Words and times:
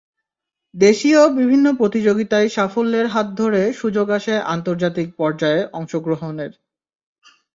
দেশীয় 0.73 1.21
বিভিন্ন 1.37 1.67
প্রতিযোগিতায় 1.73 2.47
সাফল্যের 2.49 3.07
হাত 3.07 3.27
ধরে 3.35 3.61
সুযোগ 3.73 4.07
আসে 4.09 4.33
আন্তর্জাতিক 4.53 5.07
পর্যায়ে 5.17 5.61
অংশগ্রহণের। 5.73 6.51